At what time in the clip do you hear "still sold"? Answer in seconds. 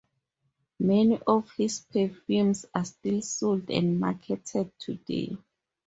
2.85-3.69